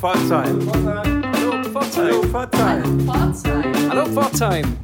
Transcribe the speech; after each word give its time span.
Pforzheim. 0.00 0.58
Hallo 0.72 1.62
Pforzheim. 1.62 2.32
Hallo 3.90 4.06
Pforzheim. 4.06 4.76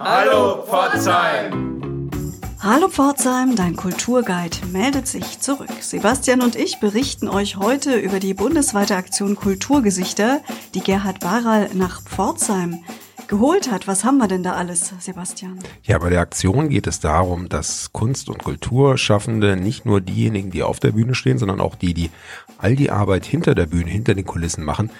Hallo 0.00 0.64
Pforzheim. 0.64 2.10
Hallo 2.58 2.88
Pforzheim, 2.88 3.54
dein 3.54 3.76
Kulturguide 3.76 4.56
meldet 4.72 5.06
sich 5.06 5.38
zurück. 5.38 5.70
Sebastian 5.80 6.40
und 6.40 6.56
ich 6.56 6.80
berichten 6.80 7.28
euch 7.28 7.58
heute 7.58 7.94
über 7.94 8.18
die 8.18 8.34
bundesweite 8.34 8.96
Aktion 8.96 9.36
Kulturgesichter, 9.36 10.40
die 10.74 10.80
Gerhard 10.80 11.20
Baral 11.20 11.70
nach 11.74 12.02
Pforzheim 12.02 12.82
geholt 13.28 13.70
hat. 13.70 13.86
Was 13.86 14.04
haben 14.04 14.18
wir 14.18 14.28
denn 14.28 14.42
da 14.42 14.54
alles, 14.54 14.92
Sebastian? 14.98 15.58
Ja, 15.84 15.98
bei 15.98 16.10
der 16.10 16.20
Aktion 16.20 16.68
geht 16.68 16.86
es 16.86 17.00
darum, 17.00 17.48
dass 17.48 17.92
Kunst- 17.92 18.28
und 18.28 18.42
Kulturschaffende 18.42 19.56
nicht 19.56 19.86
nur 19.86 20.00
diejenigen, 20.00 20.50
die 20.50 20.62
auf 20.62 20.80
der 20.80 20.92
Bühne 20.92 21.14
stehen, 21.14 21.38
sondern 21.38 21.60
auch 21.60 21.76
die, 21.76 21.94
die 21.94 22.10
all 22.58 22.74
die 22.74 22.90
Arbeit 22.90 23.24
hinter 23.24 23.54
der 23.54 23.66
Bühne, 23.66 23.90
hinter 23.90 24.14
den 24.14 24.24
Kulissen 24.24 24.64
machen, 24.64 24.90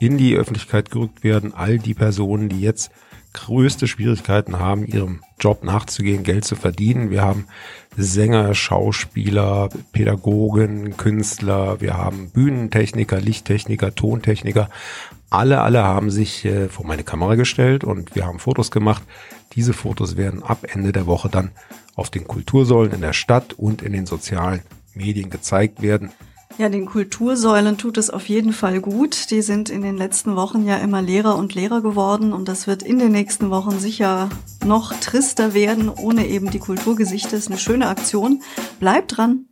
in 0.00 0.18
die 0.18 0.36
Öffentlichkeit 0.36 0.90
gerückt 0.90 1.24
werden. 1.24 1.54
All 1.54 1.78
die 1.78 1.94
Personen, 1.94 2.48
die 2.48 2.60
jetzt 2.60 2.90
größte 3.32 3.86
Schwierigkeiten 3.86 4.58
haben, 4.58 4.86
ihrem 4.86 5.20
Job 5.38 5.62
nachzugehen, 5.62 6.24
Geld 6.24 6.44
zu 6.44 6.56
verdienen. 6.56 7.10
Wir 7.10 7.22
haben 7.22 7.46
Sänger, 7.96 8.54
Schauspieler, 8.54 9.68
Pädagogen, 9.92 10.96
Künstler, 10.96 11.80
wir 11.80 11.96
haben 11.96 12.30
Bühnentechniker, 12.30 13.20
Lichttechniker, 13.20 13.94
Tontechniker. 13.94 14.68
Alle, 15.30 15.60
alle 15.60 15.84
haben 15.84 16.10
sich 16.10 16.44
äh, 16.44 16.68
vor 16.68 16.86
meine 16.86 17.04
Kamera 17.04 17.34
gestellt 17.34 17.84
und 17.84 18.14
wir 18.14 18.24
haben 18.24 18.38
Fotos 18.38 18.70
gemacht. 18.70 19.02
Diese 19.52 19.72
Fotos 19.72 20.16
werden 20.16 20.42
ab 20.42 20.66
Ende 20.72 20.92
der 20.92 21.06
Woche 21.06 21.28
dann 21.28 21.50
auf 21.94 22.10
den 22.10 22.26
Kultursäulen 22.26 22.92
in 22.92 23.00
der 23.00 23.12
Stadt 23.12 23.52
und 23.52 23.82
in 23.82 23.92
den 23.92 24.06
sozialen 24.06 24.62
Medien 24.94 25.30
gezeigt 25.30 25.82
werden. 25.82 26.10
Ja, 26.58 26.68
den 26.68 26.86
Kultursäulen 26.86 27.78
tut 27.78 27.98
es 27.98 28.10
auf 28.10 28.28
jeden 28.28 28.52
Fall 28.52 28.80
gut. 28.80 29.30
Die 29.30 29.42
sind 29.42 29.70
in 29.70 29.82
den 29.82 29.96
letzten 29.96 30.34
Wochen 30.34 30.66
ja 30.66 30.76
immer 30.78 31.00
leerer 31.00 31.36
und 31.36 31.54
leerer 31.54 31.82
geworden 31.82 32.32
und 32.32 32.48
das 32.48 32.66
wird 32.66 32.82
in 32.82 32.98
den 32.98 33.12
nächsten 33.12 33.50
Wochen 33.50 33.78
sicher 33.78 34.28
noch 34.66 34.92
trister 34.94 35.54
werden, 35.54 35.88
ohne 35.88 36.26
eben 36.26 36.50
die 36.50 36.58
Kulturgesichter. 36.58 37.36
Ist 37.36 37.46
eine 37.46 37.58
schöne 37.58 37.86
Aktion. 37.86 38.42
Bleibt 38.80 39.16
dran. 39.16 39.44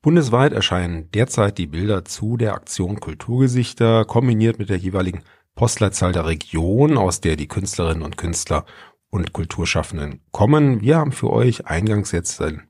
Bundesweit 0.00 0.52
erscheinen 0.52 1.10
derzeit 1.12 1.58
die 1.58 1.66
Bilder 1.66 2.04
zu 2.04 2.36
der 2.36 2.54
Aktion 2.54 2.98
Kulturgesichter 2.98 4.04
kombiniert 4.06 4.58
mit 4.58 4.68
der 4.68 4.78
jeweiligen 4.78 5.22
Postleitzahl 5.54 6.12
der 6.12 6.26
Region, 6.26 6.96
aus 6.96 7.20
der 7.20 7.36
die 7.36 7.48
Künstlerinnen 7.48 8.02
und 8.02 8.16
Künstler 8.16 8.64
und 9.10 9.32
Kulturschaffenden 9.32 10.20
kommen. 10.30 10.80
Wir 10.80 10.96
haben 10.96 11.12
für 11.12 11.30
euch 11.30 11.66
eingangs 11.66 12.12
jetzt 12.12 12.40
ein 12.40 12.62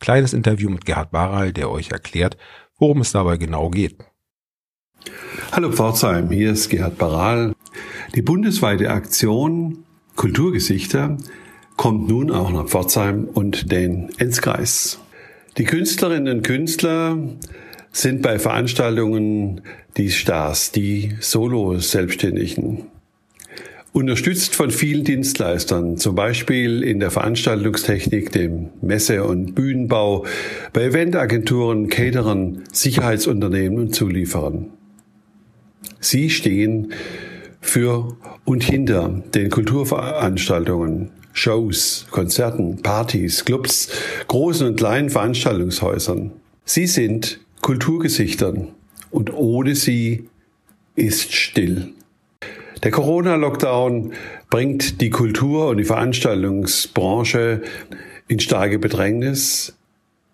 kleines 0.00 0.32
Interview 0.32 0.70
mit 0.70 0.84
Gerhard 0.84 1.10
Baral, 1.10 1.52
der 1.52 1.70
euch 1.70 1.90
erklärt, 1.90 2.36
worum 2.78 3.00
es 3.00 3.12
dabei 3.12 3.36
genau 3.36 3.70
geht. 3.70 3.98
Hallo 5.52 5.72
Pforzheim, 5.72 6.30
hier 6.30 6.52
ist 6.52 6.68
Gerhard 6.68 6.98
Baral. 6.98 7.54
Die 8.14 8.22
bundesweite 8.22 8.90
Aktion 8.90 9.84
Kulturgesichter 10.16 11.16
kommt 11.76 12.08
nun 12.08 12.30
auch 12.30 12.50
nach 12.50 12.66
Pforzheim 12.66 13.24
und 13.24 13.70
den 13.70 14.10
Enzkreis. 14.18 15.00
Die 15.56 15.64
Künstlerinnen 15.64 16.38
und 16.38 16.42
Künstler 16.44 17.16
sind 17.92 18.22
bei 18.22 18.38
Veranstaltungen 18.38 19.62
die 19.96 20.10
Stars, 20.10 20.72
die 20.72 21.16
Solo-Selbstständigen. 21.20 22.86
Unterstützt 23.92 24.54
von 24.54 24.70
vielen 24.70 25.02
Dienstleistern, 25.02 25.96
zum 25.96 26.14
Beispiel 26.14 26.84
in 26.84 27.00
der 27.00 27.10
Veranstaltungstechnik, 27.10 28.30
dem 28.30 28.68
Messe- 28.80 29.24
und 29.24 29.54
Bühnenbau, 29.54 30.24
bei 30.72 30.84
Eventagenturen, 30.84 31.88
Caterern, 31.88 32.64
Sicherheitsunternehmen 32.70 33.78
und 33.78 33.94
Zulieferern. 33.94 34.70
Sie 36.00 36.30
stehen 36.30 36.92
für 37.60 38.16
und 38.44 38.62
hinter 38.62 39.22
den 39.34 39.50
Kulturveranstaltungen, 39.50 41.10
Shows, 41.32 42.06
Konzerten, 42.10 42.82
Partys, 42.82 43.44
Clubs, 43.44 43.88
großen 44.28 44.66
und 44.68 44.76
kleinen 44.76 45.10
Veranstaltungshäusern. 45.10 46.32
Sie 46.64 46.86
sind 46.86 47.40
Kulturgesichtern 47.68 48.68
und 49.10 49.30
ohne 49.34 49.74
sie 49.74 50.30
ist 50.96 51.34
still. 51.34 51.92
Der 52.82 52.90
Corona-Lockdown 52.90 54.14
bringt 54.48 55.02
die 55.02 55.10
Kultur- 55.10 55.68
und 55.68 55.76
die 55.76 55.84
Veranstaltungsbranche 55.84 57.60
in 58.26 58.40
starke 58.40 58.78
Bedrängnis. 58.78 59.76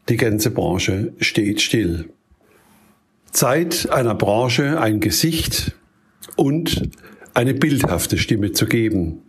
Die 0.09 0.17
ganze 0.17 0.53
Branche 0.53 1.13
steht 1.19 1.61
still. 1.61 2.09
Zeit 3.33 3.91
einer 3.91 4.15
Branche 4.15 4.81
ein 4.81 5.01
Gesicht 5.01 5.73
und 6.37 6.89
eine 7.35 7.55
bildhafte 7.55 8.17
Stimme 8.17 8.53
zu 8.53 8.67
geben, 8.67 9.23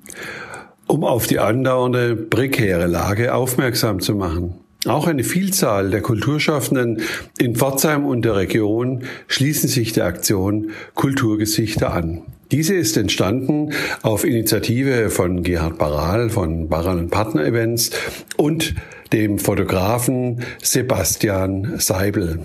um 0.86 1.04
auf 1.04 1.26
die 1.26 1.40
andauernde 1.40 2.16
prekäre 2.16 2.86
Lage 2.86 3.34
aufmerksam 3.34 4.00
zu 4.00 4.14
machen. 4.14 4.60
Auch 4.86 5.08
eine 5.08 5.24
Vielzahl 5.24 5.90
der 5.90 6.02
Kulturschaffenden 6.02 7.02
in 7.40 7.56
Pforzheim 7.56 8.06
und 8.06 8.24
der 8.24 8.36
Region 8.36 9.04
schließen 9.28 9.68
sich 9.68 9.94
der 9.94 10.06
Aktion 10.06 10.72
Kulturgesichter 10.94 11.92
an. 11.92 12.22
Diese 12.52 12.76
ist 12.76 12.96
entstanden 12.96 13.74
auf 14.04 14.24
Initiative 14.24 15.10
von 15.10 15.42
Gerhard 15.42 15.80
Baral 15.80 16.30
von 16.30 16.70
Baral 16.70 17.08
Partner 17.08 17.46
Events 17.46 17.90
und 18.38 18.76
dem 19.12 19.40
Fotografen 19.40 20.44
Sebastian 20.62 21.80
Seibel. 21.80 22.42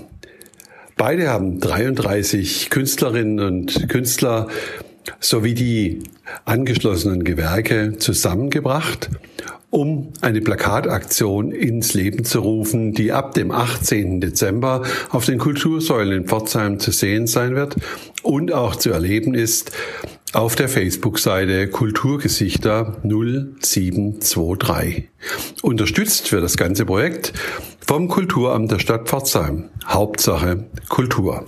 Beide 0.96 1.28
haben 1.28 1.60
33 1.60 2.70
Künstlerinnen 2.70 3.40
und 3.40 3.88
Künstler 3.90 4.48
sowie 5.18 5.54
die 5.54 6.04
angeschlossenen 6.46 7.24
Gewerke 7.24 7.98
zusammengebracht 7.98 9.10
um 9.70 10.12
eine 10.20 10.40
Plakataktion 10.40 11.52
ins 11.52 11.94
Leben 11.94 12.24
zu 12.24 12.40
rufen, 12.40 12.92
die 12.92 13.12
ab 13.12 13.34
dem 13.34 13.52
18. 13.52 14.20
Dezember 14.20 14.82
auf 15.10 15.26
den 15.26 15.38
Kultursäulen 15.38 16.22
in 16.22 16.28
Pforzheim 16.28 16.80
zu 16.80 16.90
sehen 16.90 17.26
sein 17.26 17.54
wird 17.54 17.76
und 18.22 18.52
auch 18.52 18.76
zu 18.76 18.90
erleben 18.90 19.34
ist 19.34 19.72
auf 20.32 20.54
der 20.54 20.68
Facebook-Seite 20.68 21.66
Kulturgesichter 21.68 22.98
0723. 23.02 25.08
Unterstützt 25.62 26.30
wird 26.30 26.44
das 26.44 26.56
ganze 26.56 26.84
Projekt 26.84 27.32
vom 27.84 28.06
Kulturamt 28.08 28.70
der 28.70 28.78
Stadt 28.78 29.08
Pforzheim. 29.08 29.70
Hauptsache 29.86 30.66
Kultur. 30.88 31.46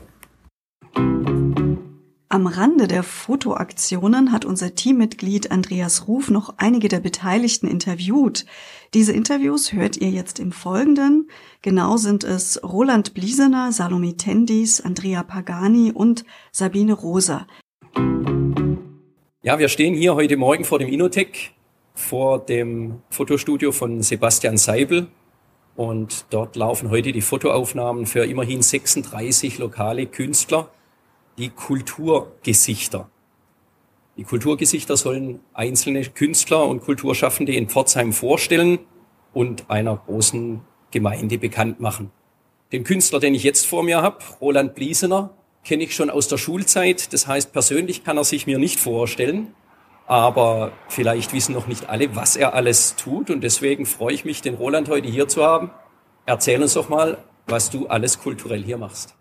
Am 2.33 2.47
Rande 2.47 2.89
der 2.89 3.03
Fotoaktionen 3.03 4.33
hat 4.33 4.47
unser 4.47 4.75
Teammitglied 4.75 5.51
Andreas 5.51 6.09
Ruf 6.09 6.31
noch 6.31 6.55
einige 6.57 6.89
der 6.89 7.01
Beteiligten 7.01 7.67
interviewt. 7.67 8.47
Diese 8.95 9.13
Interviews 9.13 9.75
hört 9.75 9.99
ihr 9.99 10.09
jetzt 10.09 10.41
im 10.41 10.51
Folgenden. 10.51 11.29
Genau 11.61 11.99
sind 11.99 12.25
es 12.25 12.59
Roland 12.65 13.13
Bliesener, 13.13 13.71
Salome 13.71 14.17
Tendis, 14.17 14.81
Andrea 14.81 15.23
Pagani 15.25 15.93
und 15.93 16.25
Sabine 16.53 16.95
Rosa. 16.95 17.47
Ja, 19.43 19.59
wir 19.59 19.69
stehen 19.69 19.93
hier 19.93 20.15
heute 20.15 20.39
Morgen 20.39 20.65
vor 20.65 20.79
dem 20.79 20.89
Inotech, 20.89 21.53
vor 21.95 22.39
dem 22.39 23.03
Fotostudio 23.11 23.73
von 23.73 24.01
Sebastian 24.01 24.57
Seibel. 24.57 25.09
Und 25.77 26.25
dort 26.31 26.57
laufen 26.57 26.89
heute 26.89 27.13
die 27.13 27.21
Fotoaufnahmen 27.21 28.07
für 28.07 28.25
immerhin 28.25 28.63
36 28.63 29.59
lokale 29.59 30.07
Künstler 30.07 30.71
die 31.39 31.51
Kulturgesichter. 31.51 33.09
Die 34.17 34.25
Kulturgesichter 34.25 34.97
sollen 34.97 35.41
einzelne 35.55 36.05
Künstler 36.05 36.67
und 36.67 36.83
Kulturschaffende 36.83 37.53
in 37.55 37.69
Pforzheim 37.69 38.13
vorstellen 38.13 38.81
und 39.33 39.71
einer 39.71 39.97
großen 39.97 40.61
Gemeinde 40.91 41.39
bekannt 41.39 41.81
machen. 41.81 42.11
Den 42.73 42.85
Künstler, 42.85 43.21
den 43.21 43.35
ich 43.35 43.43
jetzt 43.43 43.67
vor 43.67 43.83
mir 43.83 44.03
habe, 44.03 44.19
Roland 44.41 44.75
Bliesener, 44.75 45.31
kenne 45.65 45.85
ich 45.85 45.95
schon 45.95 46.11
aus 46.11 46.29
der 46.29 46.39
Schulzeit. 46.39 47.13
Das 47.13 47.27
heißt, 47.27 47.53
persönlich 47.53 48.05
kann 48.05 48.19
er 48.19 48.25
sich 48.25 48.47
mir 48.47 48.59
nicht 48.59 48.81
vorstellen. 48.81 49.55
Aber 50.07 50.73
vielleicht 50.89 51.33
wissen 51.33 51.55
noch 51.55 51.67
nicht 51.67 51.89
alle, 51.89 52.15
was 52.17 52.37
er 52.37 52.55
alles 52.55 52.97
tut. 52.97 53.31
Und 53.31 53.43
deswegen 53.43 53.87
freue 53.87 54.15
ich 54.15 54.25
mich, 54.25 54.43
den 54.43 54.55
Roland 54.55 54.89
heute 54.89 55.09
hier 55.09 55.29
zu 55.29 55.45
haben. 55.45 55.71
Erzähl 56.27 56.63
uns 56.63 56.75
doch 56.75 56.89
mal, 56.89 57.19
was 57.47 57.71
du 57.71 57.87
alles 57.87 58.21
kulturell 58.21 58.63
hier 58.63 58.79
machst. 58.79 59.15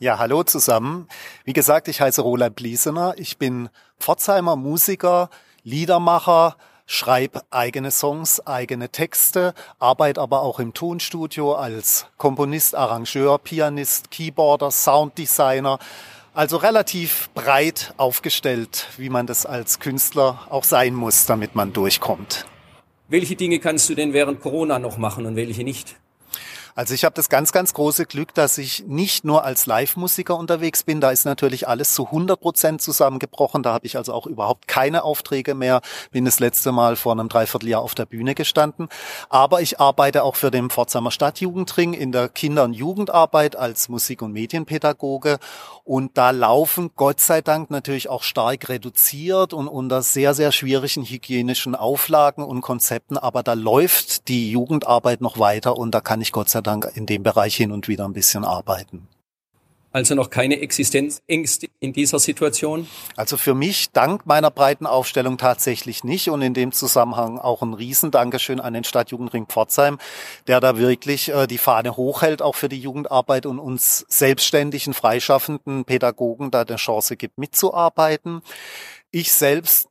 Ja, 0.00 0.20
hallo 0.20 0.44
zusammen. 0.44 1.08
Wie 1.44 1.52
gesagt, 1.52 1.88
ich 1.88 2.00
heiße 2.00 2.22
Roland 2.22 2.54
Bliesener. 2.54 3.14
Ich 3.16 3.36
bin 3.36 3.68
Pforzheimer 3.98 4.54
Musiker, 4.54 5.28
Liedermacher, 5.64 6.56
schreibe 6.86 7.40
eigene 7.50 7.90
Songs, 7.90 8.38
eigene 8.46 8.90
Texte, 8.90 9.54
arbeite 9.80 10.20
aber 10.20 10.42
auch 10.42 10.60
im 10.60 10.72
Tonstudio 10.72 11.54
als 11.54 12.06
Komponist, 12.16 12.76
Arrangeur, 12.76 13.40
Pianist, 13.40 14.12
Keyboarder, 14.12 14.70
Sounddesigner. 14.70 15.80
Also 16.32 16.58
relativ 16.58 17.30
breit 17.34 17.92
aufgestellt, 17.96 18.86
wie 18.98 19.08
man 19.08 19.26
das 19.26 19.46
als 19.46 19.80
Künstler 19.80 20.46
auch 20.48 20.62
sein 20.62 20.94
muss, 20.94 21.26
damit 21.26 21.56
man 21.56 21.72
durchkommt. 21.72 22.46
Welche 23.08 23.34
Dinge 23.34 23.58
kannst 23.58 23.88
du 23.88 23.96
denn 23.96 24.12
während 24.12 24.40
Corona 24.42 24.78
noch 24.78 24.96
machen 24.96 25.26
und 25.26 25.34
welche 25.34 25.64
nicht? 25.64 25.96
Also 26.78 26.94
ich 26.94 27.04
habe 27.04 27.14
das 27.16 27.28
ganz, 27.28 27.50
ganz 27.50 27.74
große 27.74 28.06
Glück, 28.06 28.34
dass 28.34 28.56
ich 28.56 28.84
nicht 28.86 29.24
nur 29.24 29.42
als 29.44 29.66
Live-Musiker 29.66 30.36
unterwegs 30.36 30.84
bin. 30.84 31.00
Da 31.00 31.10
ist 31.10 31.24
natürlich 31.24 31.66
alles 31.66 31.92
zu 31.92 32.06
100 32.06 32.40
Prozent 32.40 32.80
zusammengebrochen. 32.82 33.64
Da 33.64 33.72
habe 33.72 33.84
ich 33.84 33.96
also 33.96 34.12
auch 34.12 34.28
überhaupt 34.28 34.68
keine 34.68 35.02
Aufträge 35.02 35.56
mehr. 35.56 35.80
Bin 36.12 36.24
das 36.24 36.38
letzte 36.38 36.70
Mal 36.70 36.94
vor 36.94 37.10
einem 37.10 37.28
Dreivierteljahr 37.28 37.82
auf 37.82 37.96
der 37.96 38.06
Bühne 38.06 38.36
gestanden. 38.36 38.88
Aber 39.28 39.60
ich 39.60 39.80
arbeite 39.80 40.22
auch 40.22 40.36
für 40.36 40.52
den 40.52 40.70
Pforzheimer 40.70 41.10
Stadtjugendring 41.10 41.94
in 41.94 42.12
der 42.12 42.28
Kinder- 42.28 42.62
und 42.62 42.74
Jugendarbeit 42.74 43.56
als 43.56 43.88
Musik- 43.88 44.22
und 44.22 44.30
Medienpädagoge. 44.30 45.40
Und 45.82 46.16
da 46.16 46.30
laufen 46.30 46.92
Gott 46.94 47.18
sei 47.18 47.40
Dank 47.40 47.72
natürlich 47.72 48.08
auch 48.08 48.22
stark 48.22 48.68
reduziert 48.68 49.52
und 49.52 49.66
unter 49.66 50.02
sehr, 50.02 50.32
sehr 50.32 50.52
schwierigen 50.52 51.02
hygienischen 51.02 51.74
Auflagen 51.74 52.44
und 52.44 52.60
Konzepten. 52.60 53.18
Aber 53.18 53.42
da 53.42 53.54
läuft 53.54 54.28
die 54.28 54.52
Jugendarbeit 54.52 55.22
noch 55.22 55.40
weiter 55.40 55.76
und 55.76 55.92
da 55.92 56.00
kann 56.00 56.20
ich 56.20 56.30
Gott 56.30 56.48
sei 56.48 56.60
Dank 56.60 56.67
Dank 56.68 56.90
in 56.94 57.06
dem 57.06 57.22
Bereich 57.22 57.56
hin 57.56 57.72
und 57.72 57.88
wieder 57.88 58.04
ein 58.04 58.12
bisschen 58.12 58.44
arbeiten. 58.44 59.08
Also 59.90 60.14
noch 60.14 60.28
keine 60.28 60.60
Existenzängste 60.60 61.68
in 61.80 61.94
dieser 61.94 62.18
Situation? 62.18 62.86
Also 63.16 63.38
für 63.38 63.54
mich 63.54 63.90
dank 63.90 64.26
meiner 64.26 64.50
breiten 64.50 64.84
Aufstellung 64.84 65.38
tatsächlich 65.38 66.04
nicht 66.04 66.28
und 66.28 66.42
in 66.42 66.52
dem 66.52 66.72
Zusammenhang 66.72 67.38
auch 67.38 67.62
ein 67.62 67.72
Riesendankeschön 67.72 68.60
an 68.60 68.74
den 68.74 68.84
Stadtjugendring 68.84 69.46
Pforzheim, 69.46 69.98
der 70.46 70.60
da 70.60 70.76
wirklich 70.76 71.30
äh, 71.30 71.46
die 71.46 71.56
Fahne 71.56 71.96
hochhält, 71.96 72.42
auch 72.42 72.54
für 72.54 72.68
die 72.68 72.78
Jugendarbeit 72.78 73.46
und 73.46 73.58
uns 73.58 74.04
selbstständigen, 74.08 74.92
freischaffenden 74.92 75.86
Pädagogen 75.86 76.50
da 76.50 76.62
eine 76.62 76.76
Chance 76.76 77.16
gibt, 77.16 77.38
mitzuarbeiten. 77.38 78.42
Ich 79.10 79.32
selbst 79.32 79.88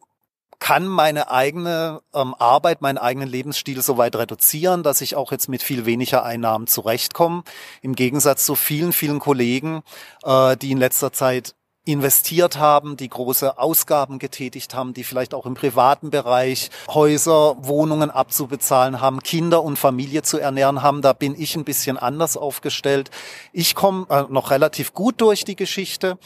kann 0.60 0.88
meine 0.88 1.30
eigene 1.32 2.02
ähm, 2.14 2.36
Arbeit, 2.38 2.82
meinen 2.82 2.98
eigenen 2.98 3.30
Lebensstil 3.30 3.82
so 3.82 3.98
weit 3.98 4.16
reduzieren, 4.16 4.84
dass 4.84 5.02
ich 5.02 5.16
auch 5.16 5.32
jetzt 5.32 5.50
mit 5.50 5.64
viel 5.64 5.86
weniger 5.86 6.24
Einnahmen 6.24 6.68
zurechtkomme. 6.68 7.44
Im 7.82 7.96
Gegensatz 7.96 8.46
zu 8.46 8.56
vielen, 8.56 8.94
vielen 8.94 9.20
Kollegen, 9.20 9.84
äh, 10.24 10.58
die 10.58 10.72
in 10.72 10.78
letzter 10.78 11.14
Zeit 11.14 11.56
investiert 11.88 12.58
haben, 12.58 12.98
die 12.98 13.08
große 13.08 13.58
Ausgaben 13.58 14.20
getätigt 14.20 14.74
haben, 14.74 14.94
die 14.94 15.04
vielleicht 15.04 15.34
auch 15.34 15.46
im 15.46 15.54
privaten 15.54 16.10
Bereich 16.10 16.70
Häuser, 16.90 17.56
Wohnungen 17.60 18.12
abzubezahlen 18.12 19.00
haben, 19.00 19.24
Kinder 19.24 19.64
und 19.64 19.80
Familie 19.80 20.22
zu 20.22 20.38
ernähren 20.38 20.82
haben. 20.82 21.02
Da 21.02 21.14
bin 21.14 21.40
ich 21.40 21.56
ein 21.56 21.64
bisschen 21.64 21.98
anders 21.98 22.36
aufgestellt. 22.36 23.10
Ich 23.54 23.74
komme 23.74 24.06
äh, 24.10 24.24
noch 24.30 24.52
relativ 24.52 24.94
gut 24.94 25.22
durch 25.22 25.46
die 25.46 25.56
Geschichte. 25.56 26.18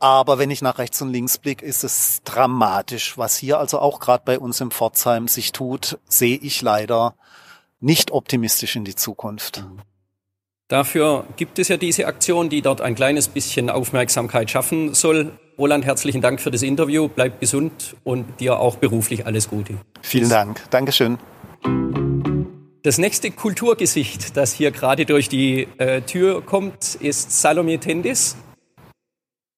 Aber 0.00 0.38
wenn 0.38 0.50
ich 0.50 0.62
nach 0.62 0.78
rechts 0.78 1.02
und 1.02 1.10
links 1.10 1.38
blicke, 1.38 1.64
ist 1.64 1.82
es 1.82 2.20
dramatisch. 2.24 3.18
Was 3.18 3.36
hier 3.36 3.58
also 3.58 3.80
auch 3.80 3.98
gerade 3.98 4.22
bei 4.24 4.38
uns 4.38 4.60
im 4.60 4.70
Pforzheim 4.70 5.26
sich 5.26 5.52
tut, 5.52 5.98
sehe 6.08 6.36
ich 6.36 6.62
leider 6.62 7.14
nicht 7.80 8.12
optimistisch 8.12 8.76
in 8.76 8.84
die 8.84 8.94
Zukunft. 8.94 9.64
Dafür 10.68 11.24
gibt 11.36 11.58
es 11.58 11.68
ja 11.68 11.76
diese 11.78 12.06
Aktion, 12.06 12.48
die 12.48 12.62
dort 12.62 12.80
ein 12.80 12.94
kleines 12.94 13.26
bisschen 13.26 13.70
Aufmerksamkeit 13.70 14.50
schaffen 14.50 14.94
soll. 14.94 15.32
Roland, 15.56 15.84
herzlichen 15.84 16.20
Dank 16.20 16.40
für 16.40 16.50
das 16.50 16.62
Interview. 16.62 17.08
Bleib 17.08 17.40
gesund 17.40 17.96
und 18.04 18.38
dir 18.38 18.60
auch 18.60 18.76
beruflich 18.76 19.26
alles 19.26 19.48
Gute. 19.48 19.78
Vielen 20.02 20.28
Dank. 20.28 20.62
Dankeschön. 20.70 21.18
Das 22.82 22.98
nächste 22.98 23.32
Kulturgesicht, 23.32 24.36
das 24.36 24.52
hier 24.52 24.70
gerade 24.70 25.06
durch 25.06 25.28
die 25.28 25.66
äh, 25.78 26.02
Tür 26.02 26.42
kommt, 26.42 26.94
ist 26.96 27.40
Salome 27.40 27.80
Tendis 27.80 28.36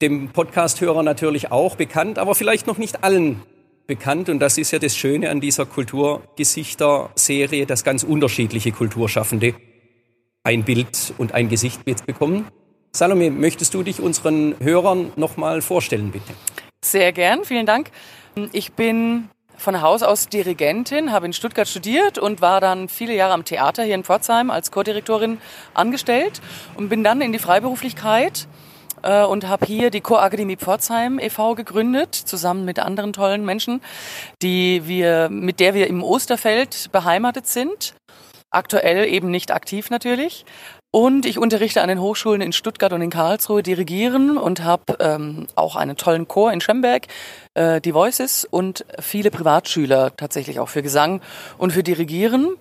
dem 0.02 0.28
Podcast-Hörer 0.28 1.02
natürlich 1.02 1.52
auch 1.52 1.76
bekannt, 1.76 2.18
aber 2.18 2.34
vielleicht 2.34 2.66
noch 2.66 2.78
nicht 2.78 3.04
allen 3.04 3.42
bekannt. 3.86 4.28
Und 4.28 4.38
das 4.38 4.56
ist 4.56 4.70
ja 4.70 4.78
das 4.78 4.96
Schöne 4.96 5.30
an 5.30 5.40
dieser 5.40 5.66
Kulturgesichter-Serie, 5.66 7.66
dass 7.66 7.84
ganz 7.84 8.02
unterschiedliche 8.02 8.72
Kulturschaffende 8.72 9.54
ein 10.42 10.64
Bild 10.64 11.12
und 11.18 11.34
ein 11.34 11.48
Gesicht 11.48 11.84
bekommen. 11.84 12.46
Salome, 12.92 13.30
möchtest 13.30 13.74
du 13.74 13.82
dich 13.82 14.00
unseren 14.00 14.54
Hörern 14.60 15.12
nochmal 15.16 15.60
vorstellen, 15.60 16.10
bitte? 16.10 16.32
Sehr 16.82 17.12
gern, 17.12 17.44
vielen 17.44 17.66
Dank. 17.66 17.90
Ich 18.52 18.72
bin 18.72 19.28
von 19.56 19.82
Haus 19.82 20.02
aus 20.02 20.28
Dirigentin, 20.28 21.12
habe 21.12 21.26
in 21.26 21.34
Stuttgart 21.34 21.68
studiert 21.68 22.18
und 22.18 22.40
war 22.40 22.62
dann 22.62 22.88
viele 22.88 23.14
Jahre 23.14 23.34
am 23.34 23.44
Theater 23.44 23.84
hier 23.84 23.94
in 23.94 24.04
Pforzheim 24.04 24.50
als 24.50 24.70
Chordirektorin 24.70 25.38
angestellt 25.74 26.40
und 26.76 26.88
bin 26.88 27.04
dann 27.04 27.20
in 27.20 27.32
die 27.32 27.38
Freiberuflichkeit 27.38 28.48
äh, 29.02 29.24
und 29.24 29.48
habe 29.48 29.66
hier 29.66 29.90
die 29.90 30.00
Chorakademie 30.00 30.56
Pforzheim 30.56 31.18
e.V. 31.18 31.54
gegründet, 31.54 32.14
zusammen 32.14 32.64
mit 32.64 32.78
anderen 32.78 33.12
tollen 33.12 33.44
Menschen, 33.44 33.80
die 34.42 34.86
wir, 34.86 35.28
mit 35.30 35.60
der 35.60 35.74
wir 35.74 35.86
im 35.86 36.02
Osterfeld 36.02 36.90
beheimatet 36.92 37.46
sind. 37.46 37.94
Aktuell 38.50 39.06
eben 39.06 39.30
nicht 39.30 39.52
aktiv 39.52 39.90
natürlich. 39.90 40.44
Und 40.92 41.24
ich 41.24 41.38
unterrichte 41.38 41.82
an 41.82 41.88
den 41.88 42.00
Hochschulen 42.00 42.40
in 42.40 42.52
Stuttgart 42.52 42.92
und 42.92 43.00
in 43.00 43.10
Karlsruhe 43.10 43.62
dirigieren 43.62 44.36
und 44.36 44.64
habe 44.64 44.96
ähm, 44.98 45.46
auch 45.54 45.76
einen 45.76 45.96
tollen 45.96 46.26
Chor 46.26 46.52
in 46.52 46.60
Schemberg, 46.60 47.06
äh, 47.54 47.80
die 47.80 47.94
Voices 47.94 48.44
und 48.44 48.84
viele 48.98 49.30
Privatschüler 49.30 50.16
tatsächlich 50.16 50.58
auch 50.58 50.68
für 50.68 50.82
Gesang 50.82 51.20
und 51.58 51.72
für 51.72 51.84
Dirigieren. 51.84 52.56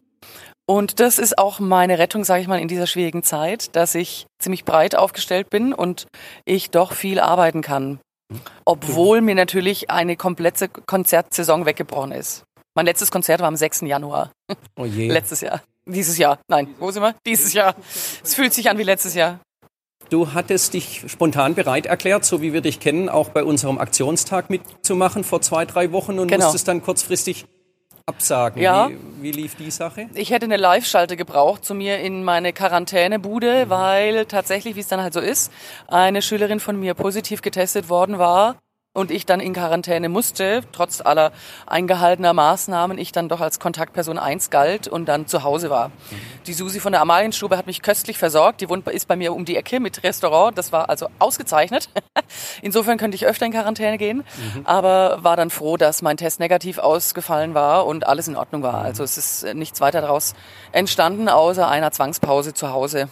Und 0.69 1.00
das 1.00 1.18
ist 1.18 1.39
auch 1.39 1.60
meine 1.60 1.98
Rettung, 1.98 2.24
sage 2.24 2.44
ich 2.44 2.48
mal, 2.48 2.60
in 2.60 2.68
dieser 2.68 2.86
schwierigen 2.86 3.24
Zeit, 3.24 3.75
dass 3.75 3.95
ich 3.95 4.27
ziemlich 4.38 4.66
breit 4.66 4.94
aufgestellt 4.94 5.50
bin 5.50 5.74
und 5.74 6.06
ich 6.45 6.69
doch 6.69 6.94
viel 6.94 7.19
arbeiten 7.19 7.63
kann. 7.63 8.00
Obwohl 8.66 9.21
mir 9.21 9.33
natürlich 9.33 9.89
eine 9.89 10.16
komplette 10.16 10.69
Konzertsaison 10.69 11.66
weggebrochen 11.66 12.12
ist. 12.12 12.44
Mein 12.75 12.86
letztes 12.86 13.10
Konzert 13.10 13.42
war 13.42 13.48
am 13.48 13.56
6. 13.56 13.81
Januar. 13.81 14.31
Oh 14.77 14.86
je. 14.86 15.07
Letztes 15.12 15.42
Jahr. 15.42 15.63
Dieses 15.88 16.19
Jahr. 16.19 16.38
Nein, 16.48 16.75
wo 16.77 16.92
sind 16.92 17.01
wir? 17.01 17.15
Dieses 17.25 17.54
Jahr. 17.54 17.74
Es 18.24 18.36
fühlt 18.36 18.54
sich 18.54 18.69
an 18.69 18.77
wie 18.77 18.83
letztes 18.83 19.15
Jahr. 19.15 19.39
Du 20.12 20.33
hattest 20.33 20.75
dich 20.75 21.04
spontan 21.07 21.56
bereit 21.56 21.88
erklärt, 21.88 22.25
so 22.25 22.44
wie 22.44 22.54
wir 22.54 22.62
dich 22.62 22.80
kennen, 22.80 23.10
auch 23.10 23.30
bei 23.30 23.44
unserem 23.44 23.80
Aktionstag 23.80 24.51
mitzumachen 24.51 25.24
vor 25.24 25.42
zwei, 25.42 25.65
drei 25.65 25.92
Wochen 25.92 26.19
und 26.19 26.27
Genau. 26.27 26.44
musstest 26.45 26.68
dann 26.68 26.83
kurzfristig 26.83 27.45
absagen. 28.10 28.62
Ja. 28.62 28.90
Wie, 28.90 28.98
wie 29.22 29.32
lief 29.32 29.56
die 29.56 29.72
Sache? 29.72 30.10
Ich 30.14 30.32
hätte 30.32 30.46
eine 30.46 30.58
Live-Schalte 30.58 31.16
gebraucht 31.16 31.64
zu 31.64 31.74
mir 31.74 32.00
in 32.00 32.24
meine 32.24 32.54
Quarantänebude, 32.54 33.70
weil 33.70 34.26
tatsächlich, 34.26 34.76
wie 34.76 34.82
es 34.82 34.88
dann 34.88 35.02
halt 35.02 35.14
so 35.14 35.20
ist, 35.20 35.52
eine 35.88 36.22
Schülerin 36.22 36.60
von 36.60 36.80
mir 36.80 36.94
positiv 36.94 37.42
getestet 37.42 37.90
worden 37.90 38.20
war 38.20 38.58
und 39.00 39.12
ich 39.12 39.25
dann 39.25 39.40
in 39.40 39.54
Quarantäne 39.54 40.10
musste, 40.10 40.62
trotz 40.74 41.00
aller 41.00 41.31
eingehaltener 41.66 42.34
Maßnahmen, 42.34 42.98
ich 42.98 43.13
dann 43.13 43.29
doch 43.29 43.39
als 43.39 43.60
Kontaktperson 43.60 44.20
1 44.20 44.50
galt 44.50 44.89
und 44.89 45.06
dann 45.06 45.25
zu 45.25 45.44
Hause 45.44 45.70
war. 45.70 45.91
Die 46.48 46.53
Susi 46.53 46.82
von 46.82 46.91
der 46.91 47.00
Amalienstube 47.00 47.58
hat 47.58 47.65
mich 47.65 47.82
köstlich 47.82 48.18
versorgt. 48.18 48.60
Die 48.60 48.68
wohnt, 48.68 48.86
ist 48.89 49.08
bei 49.08 49.15
mir 49.15 49.34
um 49.34 49.46
die 49.46 49.56
Ecke 49.56 49.79
mit 49.79 50.03
Restaurant. 50.03 50.58
Das 50.58 50.74
war 50.74 50.89
also 50.89 51.08
ausgezeichnet. 51.18 51.88
Insofern 52.62 52.98
könnte 52.98 53.15
ich 53.15 53.25
öfter 53.25 53.46
in 53.46 53.53
Quarantäne 53.53 53.98
gehen, 53.98 54.25
aber 54.65 55.24
war 55.24 55.38
dann 55.38 55.50
froh, 55.50 55.77
dass 55.77 56.01
mein 56.01 56.18
Test 56.18 56.41
negativ 56.41 56.77
ausgefallen 56.77 57.53
war 57.53 57.86
und 57.86 58.06
alles 58.06 58.27
in 58.27 58.36
Ordnung 58.36 58.63
war. 58.63 58.82
Also 58.82 59.03
es 59.03 59.18
ist 59.18 59.53
nichts 59.56 59.79
weiter 59.79 60.01
daraus 60.01 60.34
entstanden, 60.74 61.29
außer 61.29 61.70
einer 61.70 61.91
Zwangspause 61.91 62.53
zu 62.53 62.74
Hause. 62.74 63.08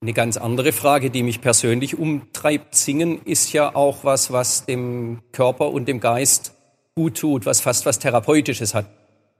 Eine 0.00 0.12
ganz 0.12 0.36
andere 0.36 0.70
Frage, 0.70 1.10
die 1.10 1.24
mich 1.24 1.40
persönlich 1.40 1.98
umtreibt. 1.98 2.76
Singen 2.76 3.20
ist 3.24 3.52
ja 3.52 3.74
auch 3.74 4.04
was, 4.04 4.30
was 4.30 4.64
dem 4.64 5.22
Körper 5.32 5.70
und 5.72 5.88
dem 5.88 5.98
Geist 5.98 6.54
gut 6.94 7.18
tut, 7.18 7.46
was 7.46 7.60
fast 7.60 7.84
was 7.84 7.98
Therapeutisches 7.98 8.74
hat. 8.74 8.86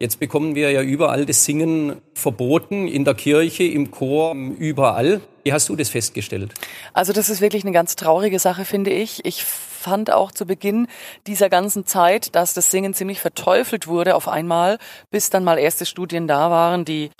Jetzt 0.00 0.18
bekommen 0.18 0.56
wir 0.56 0.72
ja 0.72 0.82
überall 0.82 1.26
das 1.26 1.44
Singen 1.44 2.00
verboten, 2.12 2.88
in 2.88 3.04
der 3.04 3.14
Kirche, 3.14 3.64
im 3.64 3.92
Chor, 3.92 4.34
überall. 4.34 5.20
Wie 5.44 5.52
hast 5.52 5.68
du 5.68 5.76
das 5.76 5.90
festgestellt? 5.90 6.54
Also 6.92 7.12
das 7.12 7.30
ist 7.30 7.40
wirklich 7.40 7.62
eine 7.62 7.72
ganz 7.72 7.94
traurige 7.94 8.40
Sache, 8.40 8.64
finde 8.64 8.90
ich. 8.90 9.24
Ich 9.24 9.44
fand 9.88 10.10
auch 10.10 10.32
zu 10.32 10.44
Beginn 10.44 10.86
dieser 11.26 11.48
ganzen 11.48 11.86
Zeit, 11.86 12.34
dass 12.34 12.52
das 12.52 12.70
Singen 12.70 12.92
ziemlich 12.92 13.20
verteufelt 13.20 13.86
wurde 13.86 14.16
auf 14.16 14.28
einmal, 14.28 14.78
bis 15.10 15.30
dann 15.30 15.44
mal 15.44 15.58
erste 15.58 15.86
Studien 15.86 16.28
da 16.28 16.50
waren, 16.50 16.84
die 16.84 17.10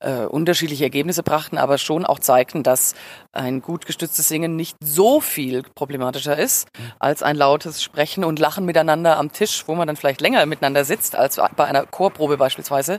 äh, 0.00 0.24
unterschiedliche 0.24 0.82
Ergebnisse 0.82 1.22
brachten, 1.22 1.56
aber 1.56 1.78
schon 1.78 2.04
auch 2.04 2.18
zeigten, 2.18 2.64
dass 2.64 2.94
ein 3.30 3.62
gut 3.62 3.86
gestütztes 3.86 4.26
Singen 4.26 4.56
nicht 4.56 4.76
so 4.82 5.20
viel 5.20 5.62
problematischer 5.76 6.36
ist 6.36 6.66
als 6.98 7.22
ein 7.22 7.36
lautes 7.36 7.80
Sprechen 7.80 8.24
und 8.24 8.40
Lachen 8.40 8.64
miteinander 8.64 9.18
am 9.18 9.32
Tisch, 9.32 9.62
wo 9.68 9.76
man 9.76 9.86
dann 9.86 9.96
vielleicht 9.96 10.20
länger 10.20 10.44
miteinander 10.46 10.84
sitzt 10.84 11.14
als 11.14 11.40
bei 11.54 11.64
einer 11.64 11.86
Chorprobe 11.86 12.36
beispielsweise. 12.36 12.98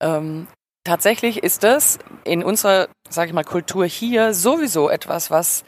Ähm, 0.00 0.46
tatsächlich 0.84 1.42
ist 1.42 1.64
das 1.64 1.98
in 2.22 2.44
unserer, 2.44 2.88
sage 3.08 3.28
ich 3.28 3.34
mal, 3.34 3.42
Kultur 3.42 3.84
hier 3.84 4.32
sowieso 4.32 4.88
etwas, 4.88 5.32
was 5.32 5.64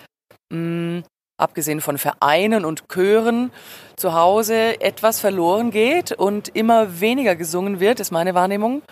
mh, 0.53 1.03
abgesehen 1.41 1.81
von 1.81 1.99
Vereinen 1.99 2.65
und 2.65 2.89
Chören 2.89 3.51
zu 3.97 4.15
Hause 4.15 4.81
etwas 4.81 5.21
verloren 5.21 5.71
geht 5.71 6.13
und 6.13 6.49
immer 6.49 7.01
weniger 7.01 7.37
gesungen 7.37 7.81
wird, 7.81 8.01
ist 8.01 8.11
meine 8.11 8.35
Wahrnehmung. 8.35 8.83